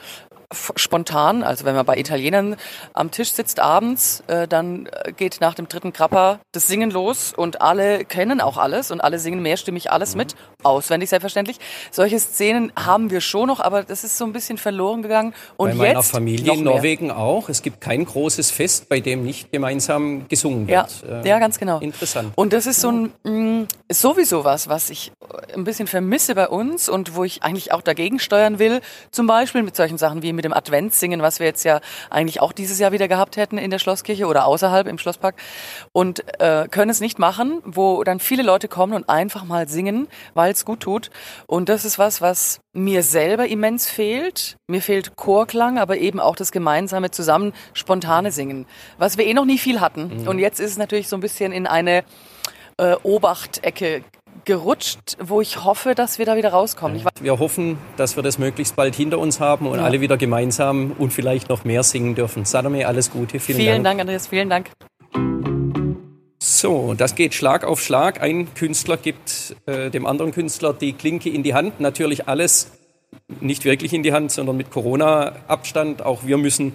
Spontan. 0.53 1.43
Also 1.43 1.65
wenn 1.65 1.75
man 1.75 1.85
bei 1.85 1.99
Italienern 1.99 2.57
am 2.95 3.11
Tisch 3.11 3.33
sitzt 3.33 3.61
abends, 3.61 4.23
äh, 4.29 4.49
dann 4.49 4.87
äh, 4.87 5.13
geht 5.13 5.41
nach 5.41 5.55
dem 5.55 5.69
dritten 5.69 5.93
Krapper 5.93 6.41
das 6.53 6.67
Singen 6.67 6.91
los 6.91 7.35
und 7.37 7.61
alle 7.61 8.05
kennen 8.05 8.41
auch 8.41 8.57
alles 8.57 8.91
und 8.91 9.01
alle 9.03 9.19
singen 9.19 9.43
mehrstimmig 9.43 9.93
alles 9.93 10.15
mit, 10.17 10.37
auswendig 10.63 11.11
selbstverständlich. 11.11 11.59
Solche 11.91 12.19
Szenen 12.19 12.73
haben 12.77 13.11
wir 13.11 13.21
schon 13.21 13.49
noch, 13.49 13.61
aber 13.61 13.83
das 13.83 14.05
ist 14.05 14.17
so 14.17 14.25
ein 14.25 14.33
bisschen 14.33 14.57
verloren 14.57 15.03
gegangen. 15.03 15.35
Und 15.59 15.71
bei 15.71 15.75
meiner 15.77 16.01
jetzt 16.01 16.13
Familie 16.13 16.55
in 16.55 16.65
Norwegen 16.65 17.11
auch. 17.11 17.51
Es 17.51 17.61
gibt 17.61 17.81
kein 17.83 18.07
großes 18.07 18.51
Fest, 18.51 18.89
bei 18.89 19.01
dem 19.01 19.25
nicht 19.25 19.53
gemeinsam 19.53 20.29
gesungen 20.29 20.67
Ja, 20.67 20.87
wird. 21.03 21.25
Äh, 21.25 21.29
ja, 21.29 21.39
ganz 21.39 21.59
genau. 21.59 21.79
Interessant. 21.81 22.33
Und 22.37 22.55
das 22.55 22.67
ist 22.67 22.81
so 22.81 22.91
ein 22.91 23.13
mh, 23.25 23.67
sowieso 23.91 24.45
was, 24.45 24.69
was 24.69 24.89
ich 24.89 25.13
ein 25.55 25.65
bisschen 25.65 25.87
vermisse 25.87 26.35
bei 26.35 26.49
uns 26.49 26.89
und 26.89 27.15
wo 27.15 27.25
ich 27.25 27.43
eigentlich 27.43 27.73
auch 27.73 27.83
dagegen 27.83 28.19
steuern 28.19 28.59
will. 28.59 28.81
Zum 29.11 29.27
Beispiel 29.27 29.63
mit 29.63 29.77
solchen 29.77 29.99
Sachen 29.99 30.23
wie 30.23 30.38
mit 30.39 30.45
dem 30.45 30.55
Adventssingen, 30.55 31.21
was 31.21 31.41
wir 31.41 31.47
jetzt 31.47 31.65
ja 31.65 31.81
eigentlich 32.11 32.41
auch 32.41 32.53
dieses 32.53 32.79
Jahr 32.79 32.93
wieder 32.93 33.09
gehabt 33.09 33.37
hätten 33.37 33.59
in 33.59 33.71
der 33.71 33.81
Schlosskirche 33.81 34.27
oder 34.27 34.47
außerhalb 34.47 34.87
im 34.87 34.97
Schlosspark 34.97 35.35
und 35.93 36.23
äh, 36.41 36.69
können 36.69 36.91
es 36.91 37.01
nicht 37.01 37.19
machen, 37.19 37.61
wo 37.65 38.05
dann 38.05 38.21
viele 38.21 38.45
Leute 38.45 38.69
kommen 38.69 38.93
und 38.93 39.09
einfach 39.09 39.45
mal 39.45 39.69
singen, 39.69 40.07
weil 40.35 40.53
es 40.53 40.65
gut 40.65 40.81
tut. 40.81 41.11
Und 41.47 41.69
das 41.69 41.85
ist 41.85 41.99
was, 41.99 42.21
was 42.21 42.61
mir 42.73 43.03
selber 43.03 43.49
immens 43.49 43.91
fehlt. 43.91 44.57
Mir 44.69 44.81
fehlt 44.81 45.17
Chorklang, 45.17 45.79
aber 45.79 45.99
eben 45.99 46.21
auch 46.21 46.37
das 46.37 46.53
gemeinsame 46.53 47.11
zusammen 47.11 47.53
spontane 47.73 48.31
Singen, 48.31 48.67
was 48.99 49.19
wir 49.19 49.27
eh 49.27 49.35
noch 49.35 49.45
nie 49.45 49.59
viel 49.59 49.81
hatten. 49.81 50.29
Und 50.29 50.39
jetzt 50.39 50.61
ist 50.61 50.71
es 50.71 50.79
natürlich 50.79 51.09
so 51.09 51.17
ein 51.17 51.21
bisschen 51.21 51.51
in 51.51 51.67
eine 51.67 52.05
äh, 52.79 52.95
Obachtecke 53.03 54.05
gerutscht, 54.49 55.19
wo 55.21 55.43
ich 55.43 55.63
hoffe, 55.63 55.95
dass 55.95 56.19
wir 56.19 56.25
da 56.25 56.35
wieder 56.35 56.49
rauskommen. 56.49 57.05
Wir 57.21 57.39
hoffen, 57.39 57.77
dass 57.99 58.17
wir 58.17 58.23
das 58.23 58.39
möglichst 58.39 58.77
bald 58.77 58.95
hinter 58.95 59.19
uns 59.19 59.41
haben 59.41 59.67
und 59.67 59.77
Ja. 59.79 59.85
alle 59.85 60.01
wieder 60.01 60.17
gemeinsam 60.17 60.93
und 60.99 61.13
vielleicht 61.13 61.51
noch 61.51 61.65
mehr 61.65 61.83
singen 61.83 62.15
dürfen. 62.15 62.47
Salome, 62.47 62.87
alles 62.87 63.11
Gute. 63.11 63.41
Vielen, 63.41 63.59
vielen 63.59 63.85
Dank. 63.85 63.99
Dank, 63.99 64.01
Andreas, 64.01 64.27
vielen 64.27 64.49
Dank. 64.49 64.71
So, 66.43 66.95
das 66.95 67.15
geht 67.15 67.35
Schlag 67.35 67.63
auf 67.65 67.83
Schlag. 67.83 68.23
Ein 68.23 68.53
Künstler 68.55 68.97
gibt 68.97 69.55
äh, 69.67 69.91
dem 69.91 70.07
anderen 70.07 70.33
Künstler 70.33 70.73
die 70.73 70.95
Klinke 70.95 71.29
in 71.29 71.43
die 71.43 71.53
Hand. 71.53 71.79
Natürlich 71.79 72.27
alles 72.27 72.73
nicht 73.41 73.67
wirklich 73.67 73.93
in 73.93 74.03
die 74.03 74.15
Hand, 74.15 74.33
sondern 74.33 74.57
mit 74.57 74.71
Corona-Abstand. 74.71 76.01
Auch 76.01 76.25
wir 76.25 76.39
müssen 76.39 76.73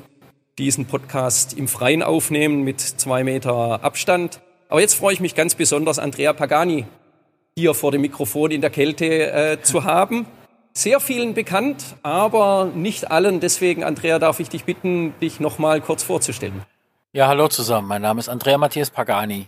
diesen 0.60 0.86
Podcast 0.86 1.58
im 1.58 1.68
Freien 1.68 2.04
aufnehmen 2.04 2.62
mit 2.62 2.82
zwei 2.82 3.24
Meter 3.24 3.84
Abstand. 3.84 4.42
Aber 4.70 4.80
jetzt 4.80 4.94
freue 4.94 5.16
ich 5.16 5.20
mich 5.20 5.34
ganz 5.34 5.56
besonders, 5.56 5.98
Andrea 5.98 6.34
Pagani 6.34 6.86
hier 7.58 7.74
vor 7.74 7.92
dem 7.92 8.02
Mikrofon 8.02 8.52
in 8.52 8.62
der 8.62 8.70
Kälte 8.70 9.32
äh, 9.32 9.62
zu 9.62 9.84
haben. 9.84 10.26
Sehr 10.74 11.00
vielen 11.00 11.34
bekannt, 11.36 11.96
aber 12.02 12.72
nicht 12.74 13.12
allen. 13.12 13.40
Deswegen, 13.40 13.84
Andrea, 13.84 14.18
darf 14.18 14.40
ich 14.40 14.50
dich 14.50 14.64
bitten, 14.64 15.14
dich 15.20 15.40
noch 15.40 15.60
mal 15.60 15.82
kurz 15.82 16.02
vorzustellen. 16.02 16.64
Ja, 17.12 17.28
hallo 17.28 17.48
zusammen. 17.48 17.88
Mein 17.88 18.02
Name 18.02 18.20
ist 18.20 18.30
Andrea 18.30 18.58
Matthias 18.58 18.90
Pagani. 18.90 19.48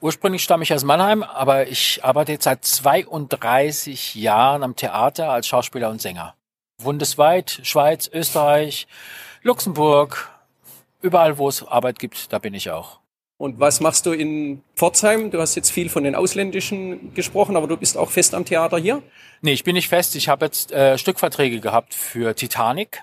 Ursprünglich 0.00 0.42
stamme 0.42 0.62
ich 0.62 0.72
aus 0.72 0.84
Mannheim, 0.84 1.22
aber 1.22 1.68
ich 1.68 2.02
arbeite 2.02 2.32
jetzt 2.32 2.44
seit 2.44 2.64
32 2.64 4.14
Jahren 4.14 4.62
am 4.62 4.76
Theater 4.76 5.30
als 5.30 5.46
Schauspieler 5.46 5.90
und 5.90 6.00
Sänger. 6.00 6.34
Bundesweit, 6.82 7.60
Schweiz, 7.62 8.08
Österreich, 8.12 8.86
Luxemburg, 9.42 10.30
überall 11.00 11.38
wo 11.38 11.48
es 11.48 11.66
Arbeit 11.66 11.98
gibt, 11.98 12.32
da 12.32 12.38
bin 12.38 12.54
ich 12.54 12.70
auch. 12.70 13.00
Und 13.38 13.60
was 13.60 13.80
machst 13.80 14.06
du 14.06 14.12
in 14.12 14.62
Pforzheim? 14.76 15.30
Du 15.30 15.40
hast 15.40 15.54
jetzt 15.56 15.70
viel 15.70 15.90
von 15.90 16.04
den 16.04 16.14
Ausländischen 16.14 17.12
gesprochen, 17.12 17.56
aber 17.56 17.66
du 17.66 17.76
bist 17.76 17.98
auch 17.98 18.10
fest 18.10 18.34
am 18.34 18.44
Theater 18.46 18.78
hier? 18.78 19.02
Nee, 19.42 19.52
ich 19.52 19.62
bin 19.64 19.74
nicht 19.74 19.88
fest. 19.88 20.16
Ich 20.16 20.28
habe 20.28 20.46
jetzt 20.46 20.72
äh, 20.72 20.96
Stückverträge 20.96 21.60
gehabt 21.60 21.92
für 21.92 22.34
Titanic, 22.34 23.02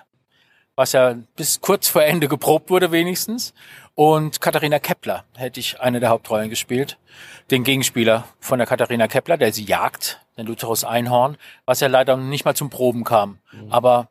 was 0.74 0.92
ja 0.92 1.14
bis 1.36 1.60
kurz 1.60 1.86
vor 1.86 2.02
Ende 2.02 2.26
geprobt 2.26 2.68
wurde 2.70 2.90
wenigstens. 2.90 3.54
Und 3.94 4.40
Katharina 4.40 4.80
Kepler 4.80 5.24
hätte 5.36 5.60
ich 5.60 5.80
eine 5.80 6.00
der 6.00 6.08
Hauptrollen 6.08 6.50
gespielt. 6.50 6.98
Den 7.52 7.62
Gegenspieler 7.62 8.24
von 8.40 8.58
der 8.58 8.66
Katharina 8.66 9.06
Kepler, 9.06 9.36
der 9.36 9.52
sie 9.52 9.62
jagt, 9.64 10.20
den 10.36 10.46
Lutherus 10.46 10.82
Einhorn, 10.82 11.36
was 11.64 11.78
ja 11.78 11.86
leider 11.86 12.16
nicht 12.16 12.44
mal 12.44 12.54
zum 12.56 12.70
Proben 12.70 13.04
kam. 13.04 13.38
Aber 13.70 14.08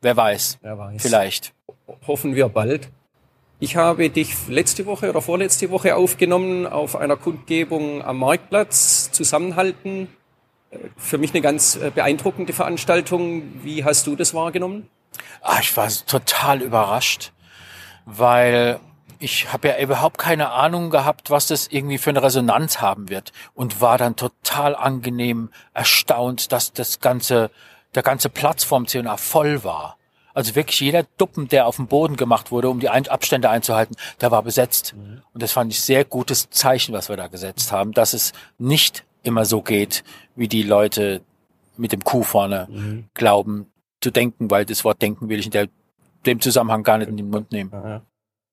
wer 0.00 0.16
weiß, 0.16 0.58
Wer 0.62 0.76
weiß. 0.76 1.00
vielleicht. 1.00 1.52
Hoffen 2.08 2.34
wir 2.34 2.48
bald. 2.48 2.88
Ich 3.62 3.76
habe 3.76 4.08
dich 4.08 4.48
letzte 4.48 4.86
Woche 4.86 5.10
oder 5.10 5.20
vorletzte 5.20 5.70
Woche 5.70 5.94
aufgenommen 5.94 6.66
auf 6.66 6.96
einer 6.96 7.18
Kundgebung 7.18 8.02
am 8.02 8.18
Marktplatz, 8.20 9.12
Zusammenhalten. 9.12 10.08
Äh, 10.70 10.78
Für 10.96 11.18
mich 11.18 11.32
eine 11.32 11.42
ganz 11.42 11.76
äh, 11.76 11.90
beeindruckende 11.94 12.54
Veranstaltung. 12.54 13.42
Wie 13.62 13.84
hast 13.84 14.06
du 14.06 14.16
das 14.16 14.32
wahrgenommen? 14.32 14.88
Ah, 15.42 15.58
ich 15.60 15.76
war 15.76 15.90
total 16.06 16.62
überrascht, 16.62 17.32
weil 18.06 18.80
ich 19.18 19.52
habe 19.52 19.68
ja 19.68 19.78
überhaupt 19.78 20.16
keine 20.16 20.52
Ahnung 20.52 20.88
gehabt, 20.88 21.30
was 21.30 21.46
das 21.48 21.68
irgendwie 21.68 21.98
für 21.98 22.10
eine 22.10 22.22
Resonanz 22.22 22.80
haben 22.80 23.10
wird 23.10 23.30
und 23.52 23.82
war 23.82 23.98
dann 23.98 24.16
total 24.16 24.74
angenehm 24.74 25.50
erstaunt, 25.74 26.50
dass 26.52 26.72
das 26.72 27.00
ganze 27.00 27.50
der 27.94 28.02
ganze 28.02 28.30
Platz 28.30 28.64
vom 28.64 28.86
CNA 28.86 29.18
voll 29.18 29.64
war. 29.64 29.98
Also 30.34 30.54
wirklich 30.54 30.80
jeder 30.80 31.04
Duppen, 31.18 31.48
der 31.48 31.66
auf 31.66 31.76
dem 31.76 31.86
Boden 31.86 32.16
gemacht 32.16 32.50
wurde, 32.50 32.68
um 32.68 32.80
die 32.80 32.88
Ein 32.88 33.08
Abstände 33.08 33.50
einzuhalten, 33.50 33.96
der 34.20 34.30
war 34.30 34.42
besetzt. 34.42 34.94
Und 35.32 35.42
das 35.42 35.52
fand 35.52 35.72
ich 35.72 35.80
sehr 35.80 36.04
gutes 36.04 36.50
Zeichen, 36.50 36.92
was 36.92 37.08
wir 37.08 37.16
da 37.16 37.28
gesetzt 37.28 37.72
haben, 37.72 37.92
dass 37.92 38.12
es 38.12 38.32
nicht 38.58 39.04
immer 39.22 39.44
so 39.44 39.62
geht, 39.62 40.04
wie 40.36 40.48
die 40.48 40.62
Leute 40.62 41.22
mit 41.76 41.92
dem 41.92 42.04
Q 42.04 42.22
vorne 42.22 42.68
glauben 43.14 43.66
zu 44.00 44.10
denken, 44.10 44.50
weil 44.50 44.64
das 44.64 44.84
Wort 44.84 45.02
denken 45.02 45.28
will 45.28 45.38
ich 45.38 45.46
in 45.46 45.52
der, 45.52 45.68
dem 46.26 46.40
Zusammenhang 46.40 46.82
gar 46.82 46.98
nicht 46.98 47.08
in 47.08 47.16
den 47.16 47.30
Mund 47.30 47.52
nehmen. 47.52 48.02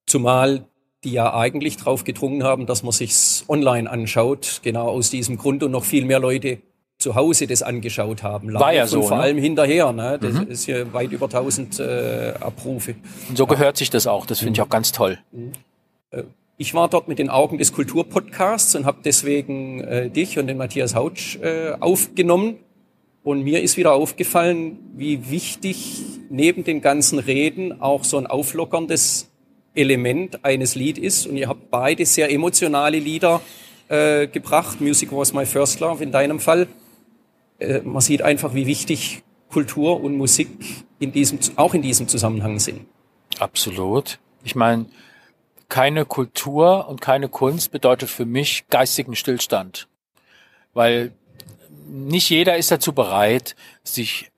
Zumal 0.06 0.66
die 1.04 1.12
ja 1.12 1.34
eigentlich 1.34 1.78
drauf 1.78 2.04
gedrungen 2.04 2.44
haben, 2.44 2.66
dass 2.66 2.84
man 2.84 2.92
sich's 2.92 3.46
online 3.48 3.90
anschaut. 3.90 4.62
Genau 4.64 4.90
aus 4.90 5.10
diesem 5.10 5.38
Grund 5.38 5.64
und 5.64 5.72
noch 5.72 5.84
viel 5.84 6.06
mehr 6.06 6.20
Leute 6.20 6.62
zu 6.98 7.16
Hause 7.16 7.46
das 7.46 7.62
angeschaut 7.62 8.24
haben. 8.24 8.54
War 8.54 8.74
ja 8.74 8.88
so, 8.88 9.02
Und 9.02 9.08
vor 9.08 9.18
ne? 9.18 9.24
allem 9.24 9.38
hinterher. 9.38 9.92
Ne? 9.94 10.18
Das 10.20 10.40
ist 10.48 10.66
ja 10.66 10.92
weit 10.94 11.12
über 11.12 11.26
1000 11.26 11.80
äh, 11.80 12.34
Abrufe. 12.40 12.96
Und 13.30 13.38
so 13.38 13.46
gehört 13.46 13.78
sich 13.78 13.90
das 13.90 14.08
auch. 14.08 14.26
Das 14.26 14.40
finde 14.40 14.54
ich 14.54 14.62
auch 14.62 14.70
ganz 14.70 14.92
toll. 14.92 15.20
Ich 16.58 16.74
war 16.74 16.90
dort 16.90 17.08
mit 17.08 17.20
den 17.20 17.30
Augen 17.30 17.60
des 17.60 17.72
Kulturpodcasts 17.72 18.74
und 18.74 18.86
habe 18.86 18.98
deswegen 19.06 19.82
äh, 19.82 20.10
dich 20.10 20.40
und 20.40 20.48
den 20.48 20.58
Matthias 20.58 20.96
Hautsch 20.96 21.38
äh, 21.38 21.74
aufgenommen. 21.80 22.58
Und 23.22 23.44
mir 23.44 23.62
ist 23.62 23.78
wieder 23.78 23.94
aufgefallen, 23.94 24.80
wie 24.96 25.30
wichtig 25.30 26.02
neben 26.30 26.64
den 26.64 26.82
ganzen 26.82 27.20
Reden 27.20 27.80
auch 27.80 28.06
so 28.06 28.18
ein 28.18 28.26
auflockerndes 28.26 29.30
Element 29.76 30.44
eines 30.44 30.74
Lied 30.74 30.98
ist. 30.98 31.28
Und 31.28 31.38
ihr 31.38 31.48
habt 31.48 31.70
beide 31.70 32.08
sehr 32.08 32.32
emotionale 32.32 32.98
Lieder 32.98 33.42
äh, 33.90 34.26
gebracht. 34.26 34.82
Music 34.82 35.12
was 35.12 35.34
my 35.34 35.46
first 35.46 35.80
love 35.80 36.04
in 36.04 36.12
deinem 36.12 36.40
Fall. 36.40 36.68
Äh, 37.60 37.82
man 37.82 38.02
sieht 38.02 38.22
einfach, 38.22 38.54
wie 38.54 38.66
wichtig 38.66 39.24
Kultur 39.50 40.02
und 40.02 40.18
Musik 40.18 40.50
in 41.00 41.12
diesem, 41.12 41.40
auch 41.56 41.74
in 41.74 41.82
diesem 41.82 42.08
Zusammenhang 42.08 42.60
sind. 42.60 42.86
Absolut. 43.40 44.20
Ich 44.44 44.56
meine, 44.56 44.88
keine 45.70 46.06
Kultur 46.06 46.88
und 46.88 47.02
keine 47.02 47.30
Kunst 47.30 47.72
bedeutet 47.72 48.10
für 48.10 48.26
mich 48.26 48.68
geistigen 48.70 49.16
Stillstand. 49.16 49.88
Weil 50.74 51.14
nicht 51.88 52.30
jeder 52.30 52.58
ist 52.58 52.72
dazu 52.72 52.94
bereit, 52.94 53.56
sich 53.84 54.32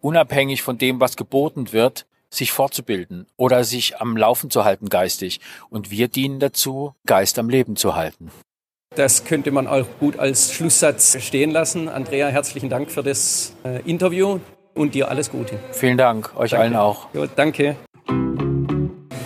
unabhängig 0.00 0.62
von 0.62 0.78
dem, 0.78 1.00
was 1.00 1.16
geboten 1.16 1.72
wird, 1.72 2.06
sich 2.30 2.52
fortzubilden 2.52 3.26
oder 3.36 3.64
sich 3.64 4.00
am 4.00 4.16
Laufen 4.16 4.50
zu 4.50 4.64
halten 4.64 4.88
geistig. 4.88 5.40
Und 5.68 5.90
wir 5.90 6.08
dienen 6.08 6.40
dazu, 6.40 6.94
Geist 7.06 7.38
am 7.38 7.48
Leben 7.48 7.76
zu 7.76 7.94
halten. 7.94 8.30
Das 8.94 9.24
könnte 9.24 9.50
man 9.50 9.66
auch 9.66 9.86
gut 10.00 10.18
als 10.18 10.52
Schlusssatz 10.52 11.16
stehen 11.22 11.50
lassen. 11.50 11.88
Andrea, 11.88 12.28
herzlichen 12.28 12.68
Dank 12.68 12.90
für 12.90 13.02
das 13.02 13.54
äh, 13.64 13.80
Interview 13.88 14.38
und 14.74 14.94
dir 14.94 15.08
alles 15.08 15.30
Gute. 15.30 15.58
Vielen 15.72 15.96
Dank, 15.96 16.36
euch 16.36 16.56
allen 16.56 16.76
auch. 16.76 17.08
Ja, 17.14 17.26
danke. 17.26 17.76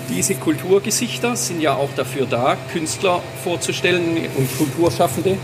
Diese 0.09 0.35
Kulturgesichter 0.37 1.35
sind 1.35 1.61
ja 1.61 1.75
auch 1.75 1.91
dafür 1.97 2.27
da, 2.27 2.57
Künstler 2.73 3.21
vorzustellen 3.43 4.17
und 4.37 4.57
Kulturschaffende, 4.57 5.37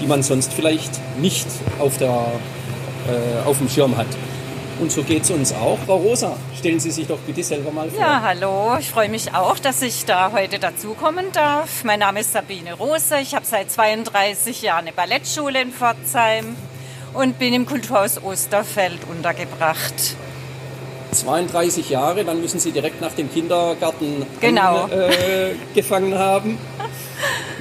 die 0.00 0.06
man 0.06 0.22
sonst 0.22 0.52
vielleicht 0.52 0.92
nicht 1.18 1.46
auf, 1.80 1.98
der, 1.98 2.10
äh, 2.10 3.46
auf 3.46 3.58
dem 3.58 3.68
Schirm 3.68 3.96
hat. 3.96 4.06
Und 4.80 4.90
so 4.90 5.02
geht 5.02 5.22
es 5.22 5.30
uns 5.30 5.52
auch. 5.52 5.78
Frau 5.86 5.96
Rosa, 5.96 6.36
stellen 6.58 6.80
Sie 6.80 6.90
sich 6.90 7.06
doch 7.06 7.18
bitte 7.18 7.42
selber 7.44 7.70
mal 7.70 7.88
vor. 7.88 8.00
Ja, 8.00 8.20
hallo. 8.22 8.76
Ich 8.80 8.90
freue 8.90 9.08
mich 9.08 9.32
auch, 9.32 9.58
dass 9.58 9.82
ich 9.82 10.04
da 10.04 10.32
heute 10.32 10.58
dazukommen 10.58 11.26
darf. 11.32 11.84
Mein 11.84 12.00
Name 12.00 12.20
ist 12.20 12.32
Sabine 12.32 12.74
Rose. 12.74 13.18
Ich 13.20 13.34
habe 13.34 13.46
seit 13.46 13.70
32 13.70 14.62
Jahren 14.62 14.80
eine 14.86 14.92
Ballettschule 14.92 15.62
in 15.62 15.72
Pforzheim 15.72 16.56
und 17.12 17.38
bin 17.38 17.54
im 17.54 17.66
Kulturhaus 17.66 18.20
Osterfeld 18.22 18.98
untergebracht. 19.08 20.16
32 21.12 21.90
Jahre, 21.90 22.24
dann 22.24 22.40
müssen 22.40 22.58
Sie 22.58 22.72
direkt 22.72 23.00
nach 23.00 23.12
dem 23.12 23.32
Kindergarten 23.32 24.26
Genau. 24.40 24.88
äh, 24.88 25.54
gefangen 25.72 26.18
haben. 26.18 26.58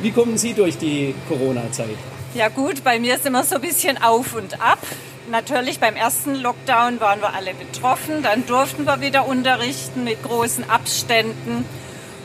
Wie 0.01 0.12
kommen 0.12 0.39
Sie 0.39 0.53
durch 0.55 0.79
die 0.79 1.13
Corona-Zeit? 1.29 1.89
Ja 2.34 2.50
gut, 2.50 2.84
bei 2.84 2.98
mir 3.00 3.13
ist 3.15 3.27
immer 3.27 3.43
so 3.43 3.55
ein 3.55 3.62
bisschen 3.62 4.01
auf 4.01 4.34
und 4.34 4.60
ab. 4.60 4.79
Natürlich 5.30 5.80
beim 5.80 5.96
ersten 5.96 6.36
Lockdown 6.36 7.00
waren 7.00 7.22
wir 7.22 7.34
alle 7.34 7.53
betroffen. 7.53 8.24
Dann 8.24 8.46
durften 8.46 8.86
wir 8.86 9.01
wieder 9.01 9.27
unterrichten 9.27 10.03
mit 10.03 10.22
großen 10.24 10.70
Abständen. 10.70 11.65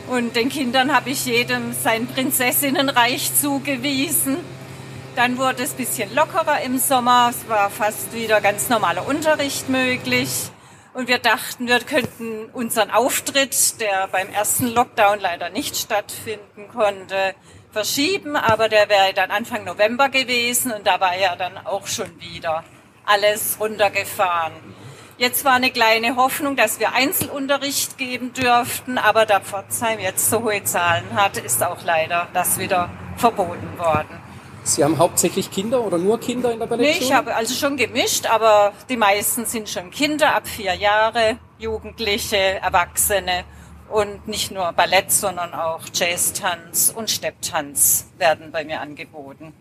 Und 0.07 0.35
den 0.35 0.49
Kindern 0.49 0.93
habe 0.93 1.11
ich 1.11 1.25
jedem 1.25 1.73
sein 1.73 2.07
Prinzessinnenreich 2.07 3.31
zugewiesen. 3.35 4.37
Dann 5.15 5.37
wurde 5.37 5.63
es 5.63 5.71
ein 5.71 5.77
bisschen 5.77 6.15
lockerer 6.15 6.61
im 6.61 6.79
Sommer. 6.79 7.31
Es 7.31 7.47
war 7.47 7.69
fast 7.69 8.13
wieder 8.13 8.41
ganz 8.41 8.69
normaler 8.69 9.07
Unterricht 9.07 9.69
möglich. 9.69 10.29
Und 10.93 11.07
wir 11.07 11.19
dachten, 11.19 11.67
wir 11.67 11.79
könnten 11.81 12.45
unseren 12.53 12.89
Auftritt, 12.89 13.79
der 13.79 14.07
beim 14.07 14.29
ersten 14.29 14.67
Lockdown 14.67 15.19
leider 15.19 15.49
nicht 15.49 15.77
stattfinden 15.77 16.67
konnte, 16.73 17.35
verschieben. 17.71 18.35
Aber 18.35 18.69
der 18.69 18.89
wäre 18.89 19.13
dann 19.13 19.29
Anfang 19.29 19.63
November 19.63 20.09
gewesen 20.09 20.71
und 20.71 20.87
da 20.87 20.99
war 20.99 21.15
ja 21.17 21.35
dann 21.35 21.57
auch 21.57 21.85
schon 21.85 22.19
wieder 22.19 22.63
alles 23.09 23.57
runtergefahren. 23.59 24.53
Jetzt 25.17 25.43
war 25.43 25.53
eine 25.53 25.69
kleine 25.69 26.15
Hoffnung, 26.15 26.55
dass 26.55 26.79
wir 26.79 26.93
Einzelunterricht 26.93 27.97
geben 27.97 28.31
dürften, 28.31 28.97
aber 28.97 29.25
da 29.25 29.41
Pforzheim 29.41 29.99
jetzt 29.99 30.29
so 30.29 30.43
hohe 30.43 30.63
Zahlen 30.63 31.03
hat, 31.13 31.37
ist 31.37 31.61
auch 31.61 31.83
leider 31.83 32.27
das 32.33 32.57
wieder 32.57 32.89
verboten 33.17 33.77
worden. 33.77 34.17
Sie 34.63 34.83
haben 34.83 34.97
hauptsächlich 34.97 35.51
Kinder 35.51 35.83
oder 35.83 35.97
nur 35.97 36.19
Kinder 36.19 36.53
in 36.53 36.59
der 36.59 36.67
Ballettschule? 36.67 36.99
Nee, 36.99 37.05
ich 37.05 37.13
habe 37.13 37.35
also 37.35 37.53
schon 37.53 37.75
gemischt, 37.75 38.27
aber 38.27 38.71
die 38.87 38.97
meisten 38.97 39.45
sind 39.45 39.67
schon 39.67 39.89
Kinder 39.89 40.35
ab 40.35 40.47
vier 40.47 40.75
Jahre, 40.75 41.37
Jugendliche, 41.57 42.37
Erwachsene 42.37 43.43
und 43.89 44.27
nicht 44.27 44.51
nur 44.51 44.71
Ballett, 44.73 45.11
sondern 45.11 45.53
auch 45.53 45.81
Jazztanz 45.93 46.93
und 46.95 47.09
Stepptanz 47.09 48.07
werden 48.17 48.51
bei 48.51 48.63
mir 48.63 48.79
angeboten. 48.79 49.53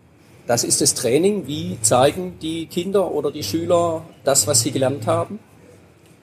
Das 0.49 0.65
ist 0.65 0.81
das 0.81 0.95
Training. 0.95 1.47
Wie 1.47 1.79
zeigen 1.83 2.39
die 2.41 2.67
Kinder 2.67 3.11
oder 3.11 3.31
die 3.31 3.43
Schüler 3.43 4.03
das, 4.25 4.47
was 4.47 4.63
sie 4.63 4.73
gelernt 4.73 5.07
haben? 5.07 5.39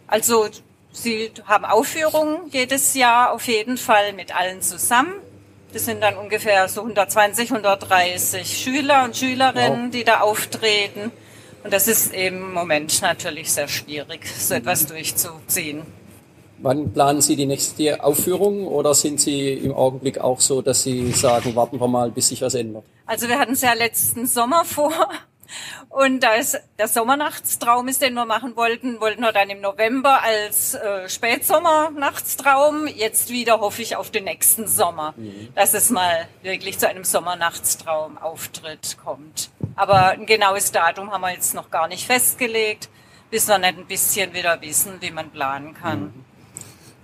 Also 0.08 0.48
sie 0.91 1.32
haben 1.46 1.63
Aufführungen 1.63 2.50
jedes 2.50 2.96
Jahr 2.96 3.34
auf 3.34 3.48
jeden 3.48 3.77
Fall 3.77 4.13
mit 4.13 4.36
allen 4.36 4.63
zusammen. 4.63 5.13
Das 5.74 5.86
sind 5.86 6.01
dann 6.01 6.17
ungefähr 6.17 6.67
so 6.67 6.82
120, 6.82 7.51
130 7.51 8.58
Schüler 8.58 9.03
und 9.03 9.15
Schülerinnen, 9.15 9.86
wow. 9.86 9.91
die 9.91 10.03
da 10.03 10.22
auftreten. 10.22 11.12
Und 11.63 11.72
das 11.72 11.88
ist 11.88 12.12
eben 12.12 12.38
im 12.38 12.53
Moment 12.53 13.03
natürlich 13.03 13.51
sehr 13.51 13.67
schwierig, 13.67 14.25
so 14.27 14.55
etwas 14.55 14.88
durchzuziehen. 14.88 15.84
Wann 16.59 16.93
planen 16.93 17.21
Sie 17.21 17.35
die 17.35 17.45
nächste 17.45 18.03
Aufführung 18.03 18.67
oder 18.67 18.93
sind 18.93 19.19
Sie 19.19 19.53
im 19.53 19.74
Augenblick 19.74 20.19
auch 20.19 20.39
so, 20.39 20.62
dass 20.62 20.83
Sie 20.83 21.12
sagen, 21.12 21.55
warten 21.55 21.79
wir 21.79 21.88
mal, 21.88 22.12
bis 22.12 22.29
sich 22.29 22.41
was 22.41 22.55
ändert? 22.55 22.85
Also 23.05 23.27
wir 23.27 23.39
hatten 23.39 23.53
es 23.53 23.62
ja 23.62 23.74
letzten 23.74 24.25
Sommer 24.25 24.65
vor 24.65 24.91
und 25.89 26.21
da 26.21 26.33
ist 26.33 26.59
der 26.77 26.88
Sommernachtstraum 26.88 27.88
ist, 27.88 28.01
den 28.01 28.13
wir 28.15 28.25
machen 28.25 28.55
wollten, 28.55 29.00
wollten 29.00 29.21
wir 29.21 29.31
dann 29.31 29.50
im 29.50 29.62
November 29.62 30.21
als 30.24 30.74
äh, 30.74 31.07
Spätsommernachtstraum. 31.07 32.88
Jetzt 32.88 33.29
wieder 33.29 33.59
hoffe 33.59 33.81
ich 33.81 33.95
auf 33.95 34.12
den 34.12 34.25
nächsten 34.25 34.67
Sommer, 34.67 35.13
mhm. 35.15 35.50
dass 35.55 35.74
es 35.74 35.89
mal 35.91 36.27
wirklich 36.41 36.79
zu 36.79 36.89
einem 36.89 37.03
Sommernachtstraum-Auftritt 37.03 38.97
kommt. 39.03 39.50
Aber 39.75 40.09
ein 40.09 40.25
genaues 40.25 40.71
Datum 40.71 41.12
haben 41.12 41.21
wir 41.21 41.31
jetzt 41.31 41.53
noch 41.53 41.69
gar 41.69 41.88
nicht 41.88 42.05
festgelegt, 42.05 42.89
bis 43.29 43.47
wir 43.47 43.57
nicht 43.57 43.77
ein 43.77 43.85
bisschen 43.85 44.33
wieder 44.33 44.62
wissen, 44.62 44.97
wie 45.01 45.12
man 45.12 45.29
planen 45.29 45.74
kann. 45.74 46.00
Mhm. 46.01 46.25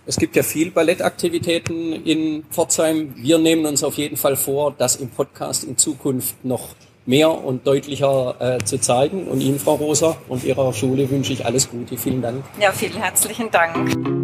Es 0.05 0.17
gibt 0.17 0.35
ja 0.35 0.43
viel 0.43 0.71
Ballettaktivitäten 0.71 2.05
in 2.05 2.43
Pforzheim. 2.49 3.13
Wir 3.17 3.37
nehmen 3.37 3.65
uns 3.65 3.83
auf 3.83 3.95
jeden 3.95 4.17
Fall 4.17 4.35
vor, 4.35 4.73
das 4.77 4.95
im 4.95 5.09
Podcast 5.09 5.63
in 5.63 5.77
Zukunft 5.77 6.43
noch 6.43 6.69
mehr 7.05 7.31
und 7.31 7.67
deutlicher 7.67 8.35
äh, 8.39 8.63
zu 8.63 8.79
zeigen. 8.79 9.27
Und 9.27 9.41
Ihnen, 9.41 9.59
Frau 9.59 9.75
Rosa, 9.75 10.17
und 10.27 10.43
Ihrer 10.43 10.73
Schule 10.73 11.09
wünsche 11.09 11.33
ich 11.33 11.45
alles 11.45 11.69
Gute. 11.69 11.97
Vielen 11.97 12.21
Dank. 12.21 12.43
Ja, 12.59 12.71
vielen 12.71 12.93
herzlichen 12.93 13.51
Dank. 13.51 14.20